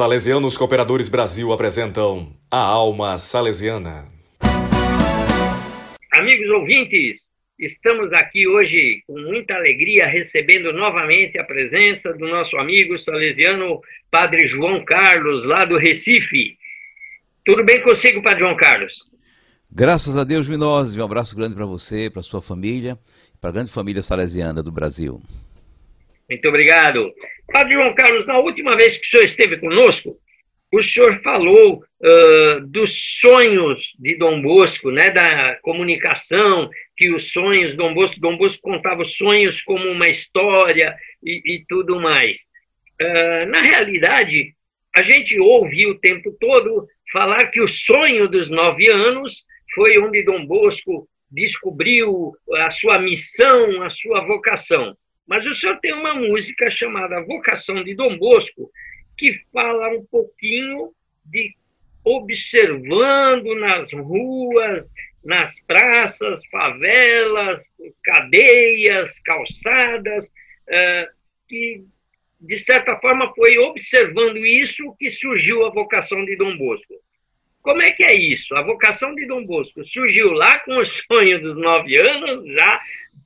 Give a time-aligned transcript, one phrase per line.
[0.00, 4.06] Salesianos Cooperadores Brasil apresentam A Alma Salesiana.
[6.16, 7.20] Amigos ouvintes,
[7.58, 13.78] estamos aqui hoje com muita alegria recebendo novamente a presença do nosso amigo salesiano
[14.10, 16.56] Padre João Carlos, lá do Recife.
[17.44, 18.94] Tudo bem consigo, Padre João Carlos?
[19.70, 20.98] Graças a Deus, Minose.
[20.98, 22.98] Um abraço grande para você, para sua família,
[23.38, 25.20] para a grande família salesiana do Brasil.
[26.30, 27.12] Muito obrigado.
[27.52, 30.16] Padre João Carlos, na última vez que o senhor esteve conosco,
[30.72, 37.76] o senhor falou uh, dos sonhos de Dom Bosco, né, da comunicação, que os sonhos,
[37.76, 42.36] Dom Bosco, Dom Bosco contava os sonhos como uma história e, e tudo mais.
[43.02, 44.54] Uh, na realidade,
[44.94, 49.42] a gente ouve o tempo todo falar que o sonho dos nove anos
[49.74, 54.96] foi onde Dom Bosco descobriu a sua missão, a sua vocação.
[55.30, 58.68] Mas o senhor tem uma música chamada Vocação de Dom Bosco,
[59.16, 60.92] que fala um pouquinho
[61.24, 61.54] de
[62.02, 64.84] observando nas ruas,
[65.24, 67.62] nas praças, favelas,
[68.02, 70.28] cadeias, calçadas,
[70.68, 71.08] eh,
[71.48, 71.84] que
[72.40, 76.94] de certa forma foi observando isso que surgiu a vocação de Dom Bosco.
[77.62, 78.54] Como é que é isso?
[78.54, 82.80] A vocação de Dom Bosco surgiu lá com o sonho dos nove anos, já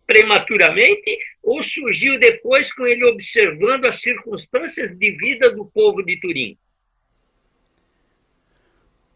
[0.07, 6.59] prematuramente, ou surgiu depois com ele observando as circunstâncias de vida do povo de Turim?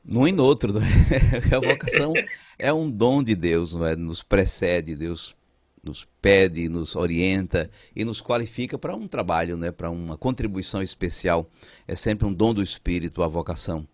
[0.04, 0.72] Num e no outro.
[0.72, 0.80] Né?
[1.54, 2.12] A vocação
[2.58, 3.96] é um dom de Deus, é?
[3.96, 5.36] nos precede, Deus
[5.82, 9.70] nos pede, nos orienta e nos qualifica para um trabalho, né?
[9.70, 11.50] para uma contribuição especial.
[11.86, 13.86] É sempre um dom do Espírito a vocação.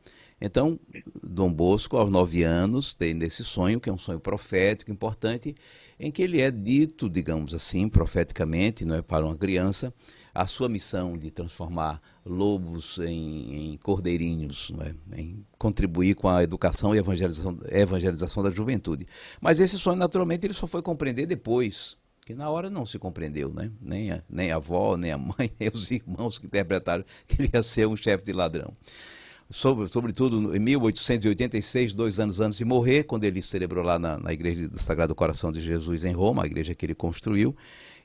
[0.47, 0.79] Então,
[1.23, 5.55] Dom Bosco, aos nove anos, tem esse sonho, que é um sonho profético importante,
[5.99, 9.91] em que ele é dito, digamos assim, profeticamente, não é para uma criança,
[10.35, 14.71] a sua missão de transformar lobos em, em cordeirinhos,
[15.13, 15.19] é?
[15.19, 19.07] em contribuir com a educação e evangelização, evangelização da juventude.
[19.41, 23.51] Mas esse sonho, naturalmente, ele só foi compreender depois, que na hora não se compreendeu,
[23.51, 23.73] né?
[23.81, 27.51] nem, a, nem a avó, nem a mãe, nem os irmãos que interpretaram que ele
[27.55, 28.71] ia ser um chefe de ladrão
[29.51, 34.33] sobre, sobretudo em 1886, dois anos antes de morrer, quando ele celebrou lá na, na
[34.33, 37.55] Igreja do Sagrado Coração de Jesus em Roma, a igreja que ele construiu.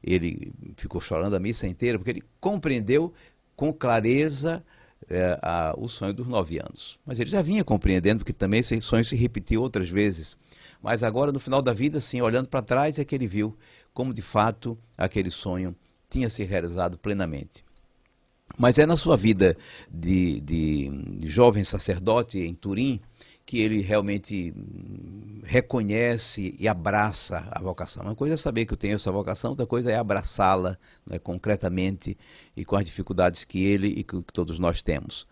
[0.03, 3.13] Ele ficou chorando a missa inteira, porque ele compreendeu
[3.55, 4.63] com clareza
[5.09, 6.99] é, a, o sonho dos nove anos.
[7.05, 10.37] Mas ele já vinha compreendendo, porque também esse sonho se repetiu outras vezes.
[10.81, 13.57] Mas agora, no final da vida, sim, olhando para trás, é que ele viu
[13.93, 15.75] como de fato aquele sonho
[16.09, 17.63] tinha se realizado plenamente.
[18.57, 19.57] Mas é na sua vida
[19.91, 22.99] de, de, jovem sacerdote em Turim
[23.45, 24.53] que ele realmente
[25.43, 28.03] reconhece e abraça a vocação.
[28.03, 32.15] Uma coisa é saber que eu tenho essa vocação, outra coisa é abraçá-la né, concretamente
[32.55, 35.25] e com as dificuldades que ele e que todos nós temos.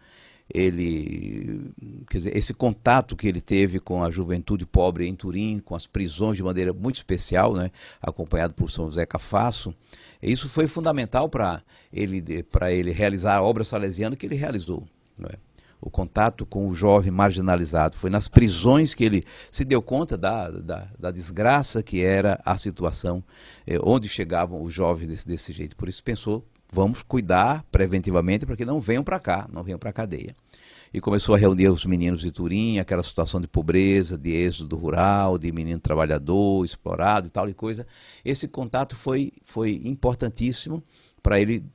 [0.53, 1.72] Ele,
[2.09, 5.85] quer dizer, esse contato que ele teve com a juventude pobre em Turim, com as
[5.85, 7.69] prisões de maneira muito especial, né,
[8.02, 9.74] acompanhado por São José Cafasso,
[10.22, 11.62] isso foi fundamental para
[11.94, 12.24] ele,
[12.72, 14.88] ele realizar a obra salesiana que ele realizou.
[15.24, 15.38] É?
[15.80, 17.97] O contato com o jovem marginalizado.
[17.97, 22.57] Foi nas prisões que ele se deu conta da, da, da desgraça que era a
[22.57, 23.24] situação
[23.66, 25.75] eh, onde chegavam os jovens desse, desse jeito.
[25.75, 29.89] Por isso pensou, vamos cuidar preventivamente para que não venham para cá, não venham para
[29.89, 30.35] a cadeia
[30.94, 35.38] e começou a reunir os meninos de Turim, aquela situação de pobreza, de êxodo rural,
[35.38, 37.85] de menino trabalhador, explorado e tal e coisa.
[38.23, 40.81] Esse contato foi, foi importantíssimo
[41.22, 41.66] para ele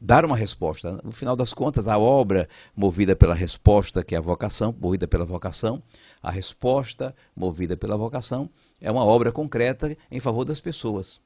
[0.00, 1.00] dar uma resposta.
[1.02, 5.24] No final das contas, a obra movida pela resposta, que é a vocação, movida pela
[5.24, 5.82] vocação,
[6.22, 8.48] a resposta movida pela vocação,
[8.80, 11.20] é uma obra concreta em favor das pessoas.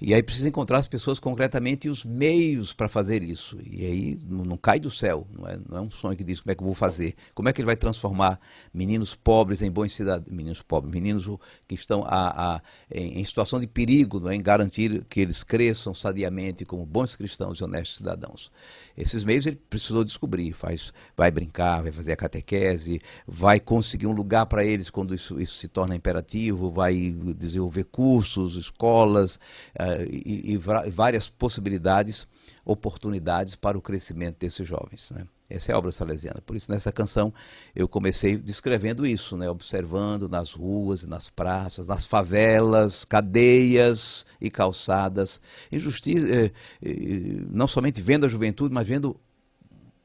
[0.00, 3.58] E aí precisa encontrar as pessoas concretamente e os meios para fazer isso.
[3.70, 6.52] E aí não, cai do céu, não é, não é um sonho que diz como
[6.52, 7.14] é que eu vou fazer.
[7.34, 8.40] Como é que ele vai transformar
[8.72, 11.28] meninos pobres em bons cidadãos, meninos pobres, meninos
[11.68, 15.44] que estão a, a, em, em, situação de perigo, não é, em garantir que eles
[15.44, 18.50] cresçam sadiamente como bons cristãos e honestos cidadãos.
[18.96, 24.12] Esses meios ele precisou descobrir, faz, vai brincar, vai fazer a catequese, vai conseguir um
[24.12, 29.36] lugar para eles quando isso, isso se torna imperativo, vai desenvolver cursos, escolas,
[29.78, 32.26] uh, e, e, várias possibilidades,
[32.64, 35.10] oportunidades para o crescimento desses jovens.
[35.10, 35.26] Né?
[35.48, 36.40] Essa é a obra salesiana.
[36.46, 37.34] Por isso, nessa canção,
[37.74, 39.50] eu comecei descrevendo isso, né?
[39.50, 45.40] observando nas ruas, nas praças, nas favelas, cadeias e calçadas,
[45.72, 46.52] injustiça, eh,
[46.82, 49.18] eh, não somente vendo a juventude, mas vendo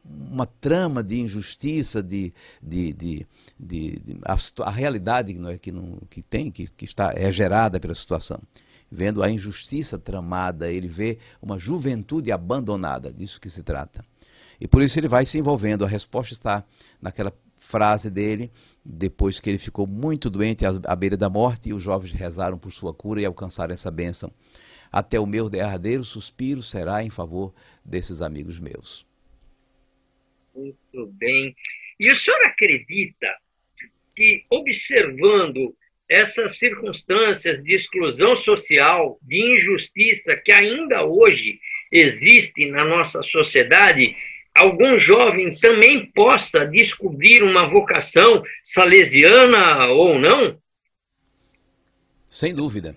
[0.04, 3.28] uma trama de injustiça, de, de, de,
[3.60, 7.80] de, a, a, realidade não é, que, não, que tem, que, que está, é gerada
[7.80, 8.40] pela situação
[8.92, 14.06] vendo a injustiça tramada, ele vê uma juventude abandonada, disso que se trata.
[14.60, 15.84] E por isso ele vai se envolvendo.
[15.84, 16.66] A resposta está
[17.02, 18.52] naquela frase dele,
[18.84, 22.72] depois que ele ficou muito doente à beira da morte, e os jovens rezaram por
[22.72, 24.32] sua cura e alcançaram essa bênção.
[24.92, 27.54] Até o meu derradeiro suspiro será em favor
[27.84, 29.06] desses amigos meus.
[30.56, 31.54] Muito bem.
[32.00, 33.28] E o senhor acredita
[34.16, 35.76] que, observando
[36.10, 41.60] essas circunstâncias de exclusão social, de injustiça que ainda hoje
[41.92, 44.16] existe na nossa sociedade,
[44.54, 50.58] algum jovem também possa descobrir uma vocação salesiana ou não?
[52.28, 52.96] Sem dúvida.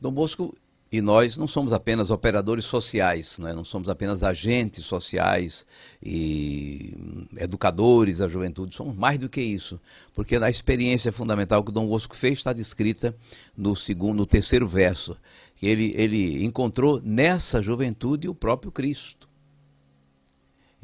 [0.00, 0.54] Dom Bosco
[0.90, 3.52] e nós não somos apenas operadores sociais, né?
[3.52, 5.66] não somos apenas agentes sociais
[6.02, 6.96] e
[7.38, 9.80] educadores da juventude, somos mais do que isso,
[10.14, 13.16] porque a experiência fundamental que Dom Bosco fez está descrita
[13.56, 15.16] no segundo, no terceiro verso,
[15.56, 19.28] que ele, ele encontrou nessa juventude o próprio Cristo.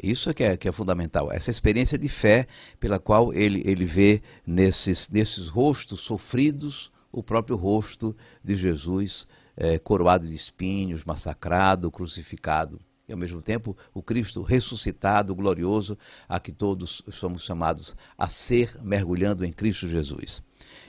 [0.03, 2.49] Isso é que, é que é fundamental, essa experiência de fé
[2.81, 9.79] pela qual ele, ele vê nesses, nesses rostos sofridos o próprio rosto de Jesus é,
[9.79, 12.81] coroado de espinhos, massacrado, crucificado.
[13.09, 18.75] E ao mesmo tempo o Cristo ressuscitado, glorioso, a que todos somos chamados a ser
[18.83, 20.43] mergulhando em Cristo Jesus.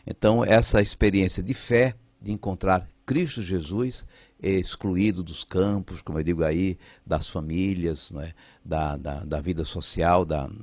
[0.05, 4.05] Então, essa experiência de fé, de encontrar Cristo Jesus,
[4.41, 8.33] excluído dos campos, como eu digo aí, das famílias, é?
[8.63, 10.53] da, da, da, vida social, da, da,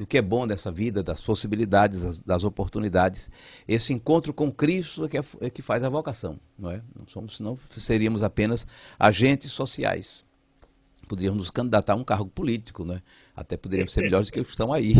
[0.00, 3.30] do que é bom dessa vida, das possibilidades, das, das oportunidades.
[3.68, 6.82] Esse encontro com Cristo é que, é, é que faz a vocação, não é?
[6.98, 8.66] Não somos, senão seríamos apenas
[8.98, 10.24] agentes sociais.
[11.06, 13.02] Poderíamos nos candidatar a um cargo político, né?
[13.36, 14.94] Até poderíamos ser melhores do que os que estão aí.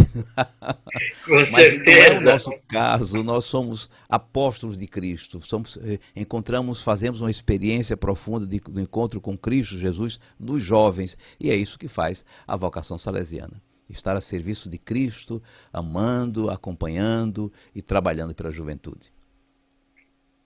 [1.50, 5.40] Mas não é o nosso caso, nós somos apóstolos de Cristo.
[5.40, 11.16] Somos, eh, encontramos, fazemos uma experiência profunda de, do encontro com Cristo Jesus nos jovens.
[11.40, 15.42] E é isso que faz a vocação salesiana estar a serviço de Cristo,
[15.72, 19.10] amando, acompanhando e trabalhando pela juventude.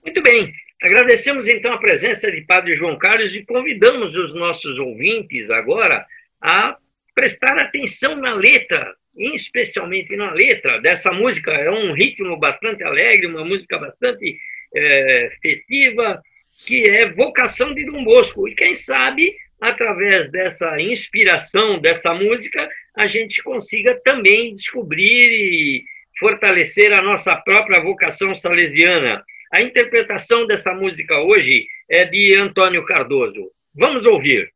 [0.03, 0.53] Muito bem.
[0.81, 6.05] Agradecemos então a presença de Padre João Carlos e convidamos os nossos ouvintes agora
[6.41, 6.77] a
[7.15, 11.51] prestar atenção na letra, especialmente na letra dessa música.
[11.51, 14.37] É um ritmo bastante alegre, uma música bastante
[14.75, 16.21] é, festiva,
[16.67, 18.47] que é Vocação de Dom Bosco.
[18.47, 25.83] E quem sabe através dessa inspiração dessa música, a gente consiga também descobrir e
[26.19, 29.23] fortalecer a nossa própria vocação salesiana.
[29.53, 33.51] A interpretação dessa música hoje é de Antônio Cardoso.
[33.75, 34.49] Vamos ouvir.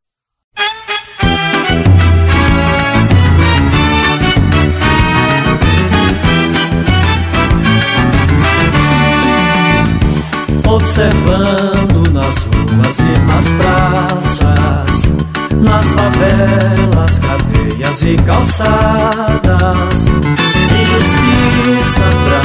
[10.65, 15.09] Observando nas ruas e nas praças
[15.59, 17.19] nas favelas,
[17.89, 20.05] cadeias e calçadas.
[20.81, 22.38] Injustiça tramada,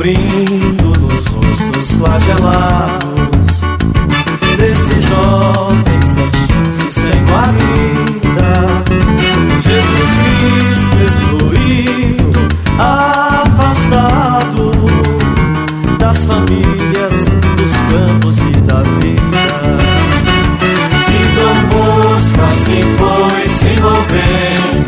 [0.00, 3.46] Descobrindo nos ossos flagelados
[4.56, 8.50] desses jovens sem chance, sem guarida,
[9.60, 12.40] Jesus Cristo excluído,
[12.78, 14.72] afastado
[15.98, 17.14] das famílias,
[17.58, 19.20] dos campos e da vida
[22.50, 24.86] assim foi se envolvendo,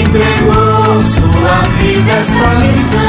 [0.00, 3.03] entregou sua vida esta missão.